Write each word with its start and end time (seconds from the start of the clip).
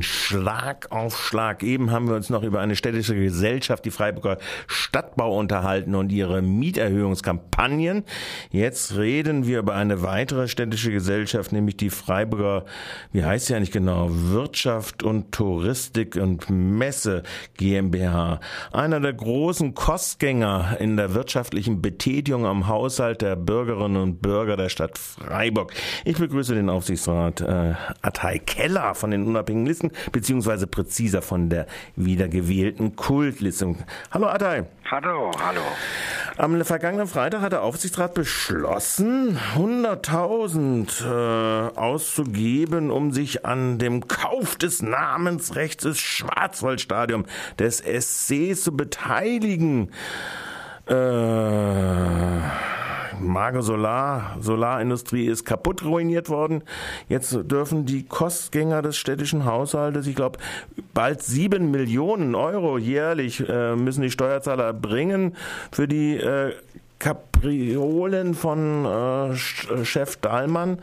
Schlag 0.00 0.90
auf 0.90 1.16
Schlag. 1.16 1.62
Eben 1.62 1.92
haben 1.92 2.08
wir 2.08 2.16
uns 2.16 2.28
noch 2.28 2.42
über 2.42 2.58
eine 2.58 2.74
städtische 2.74 3.14
Gesellschaft, 3.14 3.84
die 3.84 3.92
Freiburger 3.92 4.38
Stadtbau, 4.66 5.38
unterhalten 5.38 5.94
und 5.94 6.10
ihre 6.10 6.42
Mieterhöhungskampagnen. 6.42 8.02
Jetzt 8.50 8.96
reden 8.96 9.46
wir 9.46 9.60
über 9.60 9.76
eine 9.76 10.02
weitere 10.02 10.48
städtische 10.48 10.90
Gesellschaft, 10.90 11.52
nämlich 11.52 11.76
die 11.76 11.90
Freiburger, 11.90 12.64
wie 13.12 13.22
heißt 13.22 13.46
sie 13.46 13.54
eigentlich 13.54 13.70
genau, 13.70 14.08
Wirtschaft 14.10 15.04
und 15.04 15.30
Touristik 15.30 16.16
und 16.16 16.50
Messe 16.50 17.22
GmbH. 17.56 18.40
Einer 18.72 18.98
der 18.98 19.12
großen 19.12 19.74
Kostgänger 19.74 20.76
in 20.80 20.96
der 20.96 21.14
wirtschaftlichen 21.14 21.82
Betätigung 21.82 22.46
am 22.46 22.66
Haushalt 22.66 23.22
der 23.22 23.36
Bürgerinnen 23.36 24.02
und 24.02 24.20
Bürger 24.20 24.56
der 24.56 24.70
Stadt 24.70 24.98
Freiburg. 24.98 25.72
Ich 26.04 26.18
begrüße 26.18 26.56
den 26.56 26.68
Aufsichtsrat 26.68 27.42
äh, 27.42 27.74
Atay 28.02 28.40
Keller 28.40 28.96
von 28.96 29.12
den 29.12 29.24
unabhängigen 29.24 29.66
Listen 29.66 29.83
Listen, 29.84 30.10
beziehungsweise 30.12 30.66
präziser 30.66 31.22
von 31.22 31.48
der 31.48 31.66
wiedergewählten 31.96 32.96
Kultliste. 32.96 33.76
Hallo 34.10 34.26
Adai. 34.26 34.64
Hallo, 34.90 35.30
hallo. 35.42 35.60
Am 36.36 36.64
vergangenen 36.64 37.06
Freitag 37.06 37.40
hat 37.42 37.52
der 37.52 37.62
Aufsichtsrat 37.62 38.14
beschlossen, 38.14 39.38
100.000 39.56 41.04
äh, 41.04 41.76
auszugeben, 41.76 42.90
um 42.90 43.12
sich 43.12 43.46
an 43.46 43.78
dem 43.78 44.08
Kauf 44.08 44.56
des 44.56 44.82
Namensrechts 44.82 45.84
des 45.84 45.98
Schwarzwaldstadions 45.98 47.28
des 47.58 47.78
SC 47.78 48.56
zu 48.56 48.76
beteiligen. 48.76 49.90
Äh, 50.86 50.94
Marge 53.44 53.60
Solar, 53.60 54.38
Solarindustrie 54.40 55.26
ist 55.26 55.44
kaputt 55.44 55.84
ruiniert 55.84 56.30
worden. 56.30 56.62
Jetzt 57.10 57.36
dürfen 57.42 57.84
die 57.84 58.02
Kostgänger 58.02 58.80
des 58.80 58.96
städtischen 58.96 59.44
Haushaltes, 59.44 60.06
ich 60.06 60.16
glaube, 60.16 60.38
bald 60.94 61.22
sieben 61.22 61.70
Millionen 61.70 62.34
Euro 62.36 62.78
jährlich 62.78 63.46
äh, 63.46 63.76
müssen 63.76 64.00
die 64.00 64.10
Steuerzahler 64.10 64.72
bringen 64.72 65.36
für 65.70 65.86
die 65.86 66.16
äh, 66.16 66.54
Kapriolen 66.98 68.32
von 68.32 68.86
äh, 68.86 69.36
Chef 69.36 70.16
Dahlmann, 70.16 70.78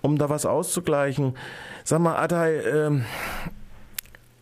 um 0.00 0.16
da 0.16 0.30
was 0.30 0.46
auszugleichen. 0.46 1.36
Sag 1.84 2.00
mal, 2.00 2.16
Adai, 2.16 2.54
äh, 2.54 3.00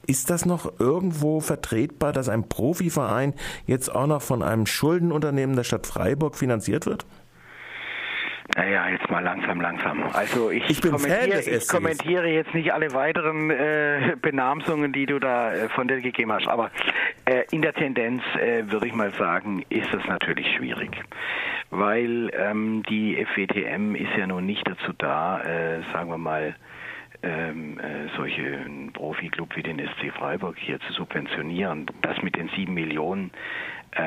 ist 0.07 0.31
das 0.31 0.47
noch 0.47 0.79
irgendwo 0.79 1.41
vertretbar, 1.41 2.13
dass 2.13 2.29
ein 2.29 2.49
Profiverein 2.49 3.35
jetzt 3.67 3.93
auch 3.93 4.07
noch 4.07 4.23
von 4.23 4.45
einem 4.45 4.67
Schuldenunternehmen 4.67 5.57
der 5.57 5.65
Stadt 5.65 5.89
Freiburg 5.89 6.37
finanziert 6.37 6.87
wird? 6.87 7.05
Naja, 8.57 8.89
jetzt 8.89 9.11
mal 9.11 9.23
langsam, 9.23 9.61
langsam. 9.61 10.05
Also 10.13 10.51
ich, 10.51 10.69
ich 10.71 10.81
kommentiere, 10.81 11.41
ich 11.41 11.69
kommentiere 11.69 12.29
jetzt 12.29 12.55
nicht 12.55 12.73
alle 12.73 12.93
weiteren 12.93 13.51
äh, 13.51 14.17
Benamsungen, 14.21 14.93
die 14.93 15.07
du 15.07 15.19
da 15.19 15.53
äh, 15.53 15.69
von 15.71 15.89
dir 15.89 16.01
gegeben 16.01 16.33
hast. 16.33 16.47
Aber 16.47 16.71
äh, 17.25 17.45
in 17.51 17.63
der 17.63 17.75
Tendenz 17.75 18.23
äh, 18.41 18.71
würde 18.71 18.87
ich 18.87 18.95
mal 18.95 19.13
sagen, 19.15 19.65
ist 19.71 19.93
das 19.93 20.05
natürlich 20.07 20.47
schwierig. 20.57 20.91
Weil 21.71 22.31
ähm, 22.35 22.85
die 22.89 23.17
FWTM 23.25 23.97
ist 23.97 24.17
ja 24.17 24.27
nun 24.27 24.47
nicht 24.47 24.67
dazu 24.69 24.93
da, 24.99 25.41
äh, 25.41 25.83
sagen 25.93 26.11
wir 26.11 26.19
mal, 26.19 26.55
ähm, 27.25 27.79
äh, 27.79 28.09
solche 28.17 28.61
Profi-Club 28.93 29.57
wie 29.57 29.63
den 29.63 29.79
SC 29.79 30.13
Freiburg 30.17 30.57
hier 30.59 30.79
zu 30.81 30.93
subventionieren. 30.93 31.87
Das 32.03 32.23
mit 32.23 32.37
den 32.37 32.49
sieben 32.51 32.75
Millionen 32.75 33.31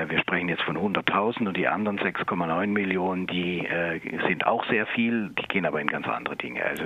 wir 0.08 0.20
sprechen 0.20 0.50
jetzt 0.50 0.64
von 0.64 0.78
100.000 0.78 1.48
und 1.48 1.56
die 1.56 1.68
anderen 1.68 1.98
6,9 2.00 2.68
Millionen, 2.68 3.28
die 3.28 3.66
äh, 3.66 4.00
sind 4.28 4.46
auch 4.46 4.66
sehr 4.70 4.86
viel, 4.88 5.30
die 5.30 5.48
gehen 5.48 5.66
aber 5.66 5.80
in 5.80 5.88
ganz 5.88 6.08
andere 6.08 6.36
Dinge. 6.36 6.64
Also, 6.64 6.84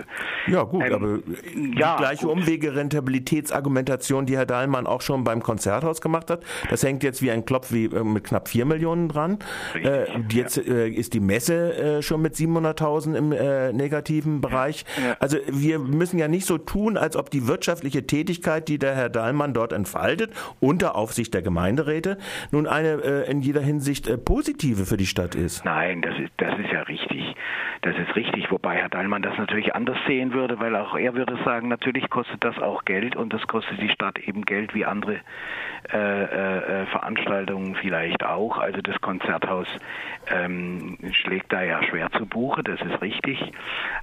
ja 0.48 0.64
gut, 0.64 0.84
ähm, 0.86 0.94
aber 0.94 1.18
die 1.18 1.78
ja, 1.78 1.98
gleiche 1.98 2.28
gut. 2.28 2.38
Umwege-Rentabilitätsargumentation, 2.38 4.26
die 4.26 4.38
Herr 4.38 4.46
Dahlmann 4.46 4.86
auch 4.88 5.02
schon 5.02 5.24
beim 5.24 5.42
Konzerthaus 5.42 6.02
gemacht 6.02 6.30
hat, 6.30 6.44
das 6.70 6.84
hängt 6.84 7.04
jetzt 7.04 7.22
wie 7.22 7.32
ein 7.32 7.46
Klopf 7.46 7.72
wie, 7.72 7.86
äh, 7.86 8.04
mit 8.04 8.24
knapp 8.24 8.50
4 8.50 8.66
Millionen 8.66 9.10
dran. 9.10 9.40
Richtig, 9.74 9.92
äh, 9.92 10.08
jetzt 10.32 10.58
ja. 10.58 10.86
ist 10.86 11.14
die 11.14 11.20
Messe 11.20 12.02
schon 12.02 12.22
mit 12.22 12.36
700.000 12.36 13.16
im 13.16 13.30
negativen 13.76 14.42
Bereich. 14.42 14.86
Ja. 15.04 15.16
Also 15.20 15.38
wir 15.48 15.80
müssen 15.80 16.20
ja 16.20 16.28
nicht 16.28 16.46
so 16.46 16.58
tun, 16.58 16.98
als 16.98 17.16
ob 17.16 17.30
die 17.30 17.48
wirtschaftliche 17.48 18.06
Tätigkeit, 18.06 18.68
die 18.68 18.78
der 18.78 18.96
Herr 18.96 19.10
Dahlmann 19.10 19.54
dort 19.54 19.74
entfaltet, 19.74 20.32
unter 20.60 20.96
Aufsicht 20.96 21.34
der 21.34 21.42
Gemeinderäte, 21.42 22.18
nun 22.52 22.68
eine 22.68 22.91
äh, 23.00 23.32
in 23.32 23.42
jeder 23.42 23.62
Hinsicht 23.62 24.08
äh, 24.08 24.18
positive 24.18 24.86
für 24.86 24.98
die 24.98 25.06
Stadt 25.06 25.36
ist. 25.36 25.66
Nein, 25.66 26.02
das 26.02 26.18
ist, 26.20 26.32
das 26.38 26.58
ist 26.60 26.72
ja 26.72 26.82
richtig. 26.84 27.36
Das 27.82 27.96
ist 27.98 28.16
richtig, 28.16 28.52
wobei 28.52 28.76
Herr 28.76 28.90
Dallmann 28.90 29.24
das 29.24 29.36
natürlich 29.40 29.74
anders 29.74 29.98
sehen 30.06 30.34
würde, 30.34 30.60
weil 30.60 30.76
auch 30.76 30.96
er 30.96 31.16
würde 31.16 31.38
sagen, 31.44 31.68
natürlich 31.68 32.10
kostet 32.12 32.44
das 32.44 32.60
auch 32.60 32.86
Geld 32.86 33.16
und 33.16 33.34
das 33.34 33.48
kostet 33.48 33.82
die 33.82 33.90
Stadt 33.90 34.20
eben 34.20 34.46
Geld 34.46 34.76
wie 34.76 34.86
andere 34.86 35.18
äh, 35.92 36.24
äh, 36.24 36.86
Veranstaltungen 36.86 37.76
vielleicht 37.76 38.24
auch. 38.24 38.60
Also 38.60 38.82
das 38.82 39.02
Konzerthaus 39.02 39.68
ähm, 40.32 41.00
schlägt 41.12 41.52
da 41.52 41.64
ja 41.64 41.82
schwer 41.84 42.12
zu 42.12 42.28
Buche, 42.28 42.64
das 42.64 42.80
ist 42.82 43.02
richtig. 43.02 43.52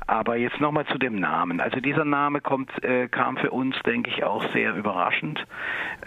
Aber 0.08 0.36
jetzt 0.36 0.60
nochmal 0.60 0.86
zu 0.86 0.98
dem 0.98 1.20
Namen. 1.20 1.60
Also 1.60 1.78
dieser 1.78 2.04
Name 2.04 2.40
kommt, 2.40 2.82
äh, 2.82 3.06
kam 3.06 3.36
für 3.36 3.50
uns, 3.50 3.76
denke 3.86 4.10
ich, 4.10 4.24
auch 4.24 4.44
sehr 4.52 4.74
überraschend. 4.74 5.46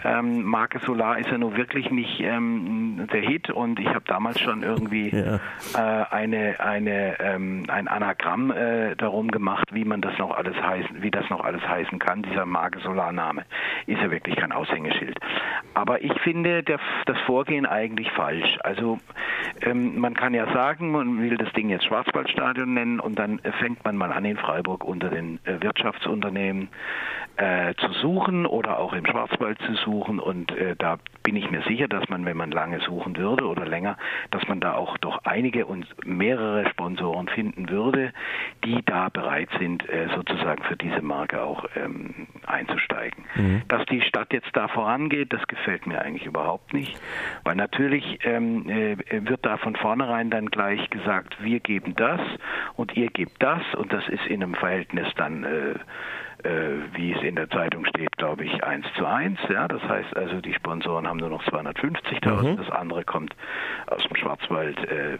Ähm, 0.04 0.42
Marke 0.42 0.78
Solar 0.80 1.18
ist 1.18 1.30
ja 1.30 1.38
nun 1.38 1.56
wirklich 1.56 1.90
nicht 1.90 2.20
ähm, 2.20 2.71
der 3.12 3.20
Hit 3.20 3.50
und 3.50 3.78
ich 3.78 3.88
habe 3.88 4.02
damals 4.06 4.40
schon 4.40 4.62
irgendwie 4.62 5.10
ja. 5.10 5.36
äh, 5.74 6.06
eine, 6.10 6.60
eine, 6.60 7.20
ähm, 7.20 7.64
ein 7.68 7.88
Anagramm 7.88 8.50
äh, 8.50 8.94
darum 8.96 9.30
gemacht, 9.30 9.68
wie 9.72 9.84
man 9.84 10.00
das 10.00 10.16
noch 10.18 10.30
alles 10.36 10.56
heißen, 10.56 11.02
wie 11.02 11.10
das 11.10 11.28
noch 11.30 11.44
alles 11.44 11.62
heißen 11.66 11.98
kann. 11.98 12.22
Dieser 12.22 12.46
Marke 12.46 12.80
Solar-Name 12.80 13.44
ist 13.86 14.00
ja 14.00 14.10
wirklich 14.10 14.36
kein 14.36 14.52
Aushängeschild. 14.52 15.18
Aber 15.74 16.02
ich 16.02 16.12
finde 16.20 16.62
der, 16.62 16.78
das 17.06 17.18
Vorgehen 17.26 17.66
eigentlich 17.66 18.10
falsch. 18.12 18.58
Also 18.62 18.98
ähm, 19.62 19.98
man 19.98 20.14
kann 20.14 20.34
ja 20.34 20.52
sagen, 20.52 20.90
man 20.90 21.20
will 21.20 21.36
das 21.36 21.52
Ding 21.52 21.70
jetzt 21.70 21.84
Schwarzwaldstadion 21.86 22.74
nennen 22.74 23.00
und 23.00 23.18
dann 23.18 23.40
fängt 23.60 23.84
man 23.84 23.96
mal 23.96 24.12
an 24.12 24.24
in 24.24 24.36
Freiburg 24.36 24.84
unter 24.84 25.08
den 25.08 25.38
äh, 25.44 25.60
Wirtschaftsunternehmen 25.60 26.68
äh, 27.36 27.74
zu 27.76 27.92
suchen 27.94 28.46
oder 28.46 28.78
auch 28.78 28.92
im 28.92 29.06
Schwarzwald 29.06 29.58
zu 29.62 29.74
suchen. 29.74 30.18
Und 30.18 30.52
äh, 30.52 30.76
da 30.76 30.98
bin 31.22 31.36
ich 31.36 31.50
mir 31.50 31.62
sicher, 31.62 31.88
dass 31.88 32.08
man, 32.08 32.24
wenn 32.24 32.36
man 32.36 32.50
lange 32.62 32.80
suchen 32.80 33.16
würde 33.16 33.44
oder 33.46 33.66
länger, 33.66 33.96
dass 34.30 34.46
man 34.46 34.60
da 34.60 34.74
auch 34.74 34.96
doch 34.98 35.18
einige 35.24 35.66
und 35.66 35.84
mehrere 36.06 36.68
Sponsoren 36.70 37.26
finden 37.26 37.68
würde, 37.68 38.12
die 38.64 38.84
da 38.84 39.08
bereit 39.08 39.48
sind, 39.58 39.88
äh, 39.88 40.08
sozusagen 40.14 40.62
für 40.62 40.76
diese 40.76 41.02
Marke 41.02 41.42
auch 41.42 41.64
ähm, 41.74 42.28
einzusteigen. 42.46 43.24
Mhm. 43.34 43.62
Dass 43.66 43.84
die 43.86 44.00
Stadt 44.02 44.32
jetzt 44.32 44.50
da 44.52 44.68
vorangeht, 44.68 45.32
das 45.32 45.44
gefällt 45.48 45.88
mir 45.88 46.02
eigentlich 46.02 46.26
überhaupt 46.26 46.72
nicht, 46.72 46.96
weil 47.42 47.56
natürlich 47.56 48.20
ähm, 48.22 48.68
äh, 48.68 48.96
wird 49.10 49.44
da 49.44 49.56
von 49.56 49.74
vornherein 49.74 50.30
dann 50.30 50.46
gleich 50.46 50.88
gesagt, 50.90 51.42
wir 51.42 51.58
geben 51.58 51.94
das 51.96 52.20
und 52.76 52.96
ihr 52.96 53.08
gebt 53.08 53.42
das 53.42 53.62
und 53.74 53.92
das 53.92 54.06
ist 54.08 54.24
in 54.26 54.42
einem 54.42 54.54
Verhältnis 54.54 55.08
dann 55.16 55.42
äh, 55.42 55.62
äh, 55.62 55.74
wie 56.94 57.12
es 57.12 57.22
in 57.22 57.36
der 57.36 57.48
Zeitung 57.50 57.84
steht, 57.86 58.16
glaube 58.16 58.44
ich, 58.44 58.64
eins 58.64 58.86
zu 58.96 59.06
eins. 59.06 59.38
Ja, 59.48 59.68
das 59.68 59.82
heißt 59.82 60.16
also, 60.16 60.40
die 60.40 60.54
Sponsoren 60.54 61.06
haben 61.06 61.18
nur 61.18 61.28
noch 61.28 61.42
250.000. 61.44 62.52
Mhm. 62.52 62.56
Das 62.56 62.70
andere 62.70 63.04
kommt 63.04 63.34
aus 63.86 64.02
dem 64.02 64.16
Schwarzwald 64.16 64.78
äh, 64.90 65.14
äh, 65.14 65.18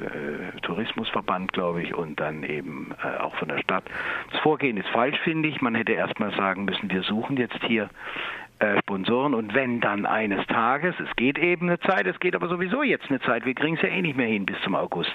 Tourismusverband, 0.62 1.52
glaube 1.52 1.82
ich, 1.82 1.94
und 1.94 2.20
dann 2.20 2.42
eben 2.42 2.94
äh, 3.02 3.20
auch 3.20 3.34
von 3.36 3.48
der 3.48 3.58
Stadt. 3.58 3.84
Das 4.30 4.40
Vorgehen 4.40 4.76
ist 4.76 4.88
falsch, 4.88 5.18
finde 5.20 5.48
ich. 5.48 5.60
Man 5.60 5.74
hätte 5.74 5.92
erstmal 5.92 6.34
sagen 6.34 6.64
müssen, 6.64 6.90
wir 6.90 7.02
suchen 7.02 7.36
jetzt 7.36 7.62
hier 7.66 7.88
äh, 8.62 8.78
Sponsoren 8.78 9.34
und 9.34 9.54
wenn 9.54 9.80
dann 9.80 10.06
eines 10.06 10.46
Tages, 10.46 10.94
es 11.00 11.14
geht 11.16 11.38
eben 11.38 11.68
eine 11.68 11.80
Zeit, 11.80 12.06
es 12.06 12.18
geht 12.20 12.34
aber 12.36 12.48
sowieso 12.48 12.82
jetzt 12.82 13.10
eine 13.10 13.20
Zeit, 13.20 13.44
wir 13.44 13.54
kriegen 13.54 13.76
es 13.76 13.82
ja 13.82 13.88
eh 13.88 14.02
nicht 14.02 14.16
mehr 14.16 14.26
hin 14.26 14.46
bis 14.46 14.60
zum 14.62 14.74
August, 14.74 15.12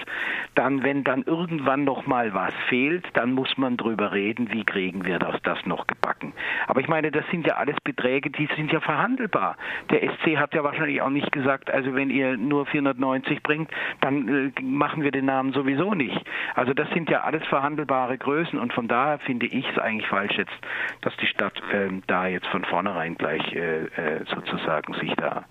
dann, 0.55 0.83
wenn 0.83 1.03
dann 1.03 1.23
irgendwann 1.23 1.83
noch 1.83 2.05
mal 2.07 2.33
was 2.33 2.53
fehlt, 2.67 3.05
dann 3.13 3.31
muss 3.31 3.57
man 3.57 3.77
drüber 3.77 4.11
reden, 4.11 4.51
wie 4.51 4.63
kriegen 4.63 5.05
wir 5.05 5.19
das, 5.19 5.41
das 5.43 5.65
noch 5.65 5.87
gebacken. 5.87 6.33
Aber 6.67 6.81
ich 6.81 6.87
meine, 6.87 7.11
das 7.11 7.25
sind 7.31 7.47
ja 7.47 7.55
alles 7.55 7.75
Beträge, 7.83 8.29
die 8.29 8.49
sind 8.55 8.71
ja 8.71 8.81
verhandelbar. 8.81 9.55
Der 9.89 10.01
SC 10.01 10.37
hat 10.37 10.53
ja 10.53 10.63
wahrscheinlich 10.63 11.01
auch 11.01 11.09
nicht 11.09 11.31
gesagt, 11.31 11.71
also 11.71 11.95
wenn 11.95 12.09
ihr 12.09 12.37
nur 12.37 12.65
490 12.65 13.43
bringt, 13.43 13.71
dann 14.01 14.51
äh, 14.57 14.61
machen 14.61 15.03
wir 15.03 15.11
den 15.11 15.25
Namen 15.25 15.53
sowieso 15.53 15.93
nicht. 15.93 16.21
Also 16.55 16.73
das 16.73 16.89
sind 16.89 17.09
ja 17.09 17.21
alles 17.21 17.45
verhandelbare 17.47 18.17
Größen 18.17 18.59
und 18.59 18.73
von 18.73 18.87
daher 18.87 19.19
finde 19.19 19.45
ich 19.45 19.67
es 19.69 19.77
eigentlich 19.77 20.07
falsch 20.07 20.37
jetzt, 20.37 20.53
dass 21.01 21.15
die 21.17 21.27
Stadt 21.27 21.61
äh, 21.71 21.89
da 22.07 22.27
jetzt 22.27 22.47
von 22.47 22.65
vornherein 22.65 23.15
gleich 23.15 23.36
Bereich 23.37 23.53
äh, 23.53 23.85
äh, 23.85 24.25
sozusagen 24.33 24.93
sich 24.95 25.13
da 25.15 25.45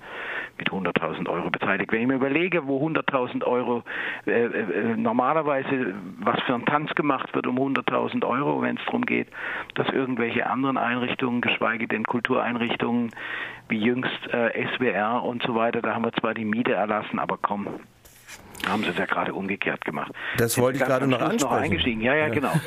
mit 0.59 0.71
100.000 0.71 1.29
Euro 1.29 1.51
beteiligt. 1.51 1.93
Wenn 1.93 2.03
ich 2.03 2.07
mir 2.07 2.15
überlege, 2.15 2.67
wo 2.67 2.87
100.000 2.87 3.45
Euro 3.45 3.83
äh, 4.27 4.49
normalerweise 4.97 5.95
was 6.21 6.41
für 6.43 6.55
ein 6.55 6.67
Tanz 6.67 6.95
gemacht 6.95 7.35
wird 7.35 7.47
um 7.47 7.59
100.000 7.59 8.27
Euro, 8.27 8.63
wenn 8.63 8.77
es 8.77 8.85
darum 8.87 9.05
geht, 9.05 9.29
dass 9.75 9.89
irgendwelche 9.91 10.49
anderen 10.49 10.77
Einrichtungen, 10.79 11.41
geschweige 11.41 11.87
denn 11.87 12.05
Kultureinrichtungen 12.05 13.11
wie 13.69 13.79
jüngst 13.79 14.29
SWR 14.77 15.23
und 15.25 15.43
so 15.43 15.55
weiter, 15.55 15.83
da 15.83 15.95
haben 15.95 16.05
wir 16.05 16.13
zwar 16.13 16.35
die 16.35 16.45
Miete 16.45 16.73
erlassen, 16.73 17.19
aber 17.19 17.37
komm, 17.41 17.67
Haben 18.69 18.83
sie 18.83 18.91
es 18.91 18.99
ja 18.99 19.07
gerade 19.07 19.33
umgekehrt 19.35 19.85
gemacht. 19.85 20.13
Das 20.39 20.59
wollte 20.59 20.79
ich 20.79 20.85
gerade 20.85 21.07
noch 21.07 21.21
ansprechen. 21.21 21.55
Noch 21.55 21.63
eingestiegen. 21.63 22.01
Ja, 22.01 22.15
ja, 22.15 22.29
genau. 22.29 22.53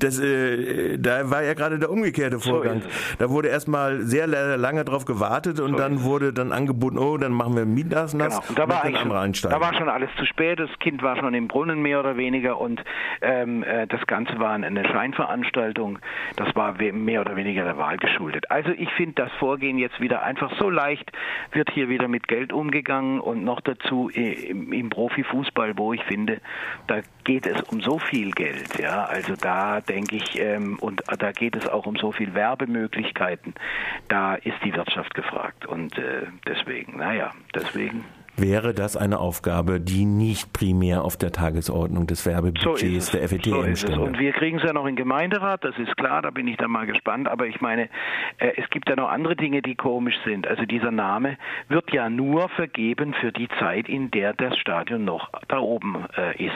Das, 0.00 0.18
äh, 0.18 0.98
da 0.98 1.30
war 1.30 1.42
ja 1.42 1.54
gerade 1.54 1.78
der 1.78 1.90
umgekehrte 1.90 2.38
Vorgang. 2.38 2.82
So 2.82 2.88
da 3.18 3.30
wurde 3.30 3.48
erstmal 3.48 4.00
sehr 4.02 4.26
lange 4.26 4.84
drauf 4.84 5.04
gewartet 5.04 5.60
und 5.60 5.72
so 5.72 5.76
dann 5.76 6.02
wurde 6.02 6.32
dann 6.32 6.52
angeboten, 6.52 6.98
oh, 6.98 7.16
dann 7.16 7.32
machen 7.32 7.56
wir 7.56 7.66
Mietnass 7.66 8.12
genau. 8.12 8.24
und 8.48 8.58
da 8.58 8.68
war, 8.68 8.82
schon, 8.90 9.50
da 9.50 9.60
war 9.60 9.74
schon 9.74 9.88
alles 9.88 10.10
zu 10.18 10.26
spät. 10.26 10.58
Das 10.58 10.70
Kind 10.80 11.02
war 11.02 11.16
schon 11.16 11.34
im 11.34 11.48
Brunnen 11.48 11.82
mehr 11.82 12.00
oder 12.00 12.16
weniger 12.16 12.60
und 12.60 12.82
ähm, 13.20 13.62
äh, 13.62 13.86
das 13.86 14.06
Ganze 14.06 14.38
war 14.38 14.52
eine 14.52 14.84
Scheinveranstaltung. 14.86 15.98
Das 16.36 16.54
war 16.54 16.74
mehr 16.80 17.20
oder 17.20 17.36
weniger 17.36 17.64
der 17.64 17.76
Wahl 17.78 17.98
geschuldet. 17.98 18.50
Also 18.50 18.70
ich 18.70 18.90
finde 18.92 19.14
das 19.14 19.32
Vorgehen 19.38 19.78
jetzt 19.78 20.00
wieder 20.00 20.22
einfach 20.22 20.52
so 20.58 20.70
leicht, 20.70 21.10
wird 21.52 21.70
hier 21.70 21.88
wieder 21.88 22.08
mit 22.08 22.28
Geld 22.28 22.52
umgegangen 22.52 23.20
und 23.20 23.44
noch 23.44 23.60
dazu 23.60 24.08
im, 24.08 24.72
im 24.72 24.90
Profifußball, 24.90 25.31
wo 25.32 25.92
ich 25.92 26.02
finde, 26.04 26.40
da 26.86 27.00
geht 27.24 27.46
es 27.46 27.60
um 27.62 27.80
so 27.80 27.98
viel 27.98 28.30
Geld. 28.32 28.78
Ja, 28.78 29.04
also 29.04 29.34
da 29.36 29.80
denke 29.80 30.16
ich, 30.16 30.38
ähm, 30.38 30.78
und 30.80 31.02
da 31.18 31.32
geht 31.32 31.56
es 31.56 31.68
auch 31.68 31.86
um 31.86 31.96
so 31.96 32.12
viel 32.12 32.34
Werbemöglichkeiten. 32.34 33.54
Da 34.08 34.34
ist 34.34 34.56
die 34.64 34.74
Wirtschaft 34.74 35.14
gefragt 35.14 35.66
und 35.66 35.98
äh, 35.98 36.26
deswegen, 36.46 36.98
naja, 36.98 37.32
deswegen 37.54 38.04
wäre 38.36 38.72
das 38.72 38.96
eine 38.96 39.18
Aufgabe, 39.18 39.80
die 39.80 40.04
nicht 40.04 40.52
primär 40.52 41.04
auf 41.04 41.16
der 41.16 41.32
Tagesordnung 41.32 42.06
des 42.06 42.24
Werbebudgets 42.24 43.06
so 43.06 43.18
der 43.18 43.28
FETM 43.28 43.74
so. 43.74 44.02
Und 44.02 44.18
wir 44.18 44.32
kriegen 44.32 44.56
es 44.58 44.62
ja 44.64 44.72
noch 44.72 44.86
im 44.86 44.96
Gemeinderat, 44.96 45.62
das 45.64 45.76
ist 45.78 45.96
klar, 45.96 46.22
da 46.22 46.30
bin 46.30 46.48
ich 46.48 46.56
dann 46.56 46.70
mal 46.70 46.86
gespannt. 46.86 47.28
Aber 47.28 47.46
ich 47.46 47.60
meine, 47.60 47.88
äh, 48.38 48.52
es 48.56 48.68
gibt 48.70 48.88
ja 48.88 48.96
noch 48.96 49.10
andere 49.10 49.36
Dinge, 49.36 49.60
die 49.60 49.74
komisch 49.74 50.16
sind. 50.24 50.46
Also 50.46 50.64
dieser 50.64 50.90
Name 50.90 51.36
wird 51.68 51.92
ja 51.92 52.08
nur 52.08 52.48
vergeben 52.50 53.14
für 53.14 53.32
die 53.32 53.48
Zeit, 53.60 53.88
in 53.88 54.10
der 54.10 54.32
das 54.32 54.56
Stadion 54.58 55.04
noch 55.04 55.30
da 55.48 55.58
oben 55.58 56.06
äh, 56.16 56.44
ist. 56.44 56.52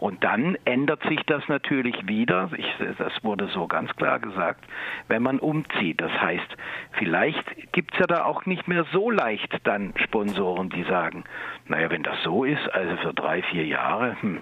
Und 0.00 0.22
dann 0.22 0.56
ändert 0.64 1.02
sich 1.08 1.20
das 1.26 1.42
natürlich 1.48 1.94
wieder, 2.06 2.50
ich, 2.56 2.66
das 2.98 3.12
wurde 3.22 3.48
so 3.48 3.66
ganz 3.66 3.94
klar 3.96 4.18
gesagt, 4.18 4.64
wenn 5.08 5.22
man 5.22 5.38
umzieht. 5.38 6.00
Das 6.00 6.12
heißt, 6.12 6.56
vielleicht 6.92 7.72
gibt 7.72 7.94
es 7.94 8.00
ja 8.00 8.06
da 8.06 8.24
auch 8.24 8.44
nicht 8.46 8.68
mehr 8.68 8.84
so 8.92 9.10
leicht 9.10 9.56
dann 9.64 9.94
Sponsoren, 9.96 10.68
die 10.68 10.84
sagen, 10.90 11.24
naja, 11.66 11.88
wenn 11.90 12.02
das 12.02 12.22
so 12.22 12.44
ist, 12.44 12.68
also 12.74 12.96
für 12.98 13.14
drei, 13.14 13.42
vier 13.42 13.64
Jahre, 13.64 14.16
hm, 14.20 14.40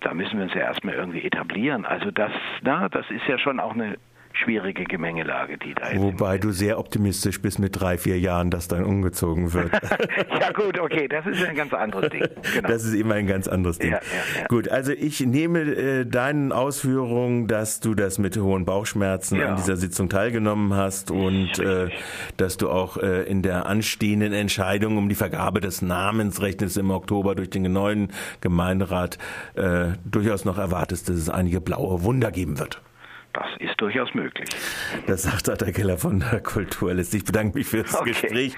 da 0.00 0.14
müssen 0.14 0.36
wir 0.36 0.44
uns 0.44 0.54
ja 0.54 0.60
erstmal 0.60 0.94
irgendwie 0.94 1.24
etablieren. 1.24 1.84
Also 1.84 2.10
das, 2.10 2.30
na, 2.62 2.88
das 2.88 3.10
ist 3.10 3.26
ja 3.26 3.38
schon 3.38 3.58
auch 3.58 3.74
eine 3.74 3.96
schwierige 4.46 4.84
Gemengelage, 4.84 5.58
die 5.58 5.74
da 5.74 5.88
ist. 5.88 6.00
Wobei 6.00 6.38
du 6.38 6.52
sehr 6.52 6.78
optimistisch 6.78 7.42
bist 7.42 7.58
mit 7.58 7.80
drei, 7.80 7.98
vier 7.98 8.18
Jahren, 8.18 8.50
dass 8.50 8.68
dann 8.68 8.84
umgezogen 8.84 9.52
wird. 9.52 9.72
ja 10.40 10.52
gut, 10.52 10.78
okay, 10.78 11.08
das 11.08 11.26
ist 11.26 11.44
ein 11.44 11.56
ganz 11.56 11.74
anderes 11.74 12.10
Ding. 12.10 12.24
Genau. 12.54 12.68
Das 12.68 12.84
ist 12.84 12.94
immer 12.94 13.14
ein 13.14 13.26
ganz 13.26 13.48
anderes 13.48 13.78
Ding. 13.78 13.90
Ja, 13.90 13.96
ja, 13.98 14.40
ja. 14.42 14.46
Gut, 14.46 14.68
also 14.68 14.92
ich 14.92 15.20
nehme 15.20 15.60
äh, 15.62 16.06
deinen 16.06 16.52
Ausführungen, 16.52 17.48
dass 17.48 17.80
du 17.80 17.94
das 17.96 18.18
mit 18.18 18.36
hohen 18.36 18.64
Bauchschmerzen 18.64 19.42
an 19.42 19.56
dieser 19.56 19.76
Sitzung 19.76 20.08
teilgenommen 20.08 20.74
hast 20.74 21.10
und 21.10 21.58
äh, 21.58 21.88
dass 22.36 22.56
du 22.56 22.70
auch 22.70 22.98
äh, 22.98 23.24
in 23.24 23.42
der 23.42 23.66
anstehenden 23.66 24.32
Entscheidung 24.32 24.96
um 24.96 25.08
die 25.08 25.16
Vergabe 25.16 25.60
des 25.60 25.82
Namensrechts 25.82 26.76
im 26.76 26.90
Oktober 26.92 27.34
durch 27.34 27.50
den 27.50 27.72
neuen 27.72 28.10
Gemeinderat 28.40 29.18
äh, 29.54 29.88
durchaus 30.04 30.44
noch 30.44 30.58
erwartest, 30.58 31.08
dass 31.08 31.16
es 31.16 31.28
einige 31.28 31.60
blaue 31.60 32.04
Wunder 32.04 32.30
geben 32.30 32.60
wird. 32.60 32.80
Das 33.36 33.48
ist 33.58 33.78
durchaus 33.82 34.14
möglich. 34.14 34.48
Das 35.06 35.24
sagt 35.24 35.46
Dr. 35.46 35.70
Keller 35.70 35.98
von 35.98 36.20
der 36.20 36.40
Kulturliste. 36.40 37.18
Ich 37.18 37.24
bedanke 37.26 37.58
mich 37.58 37.66
für 37.66 37.82
das 37.82 37.94
okay. 37.94 38.12
Gespräch 38.12 38.56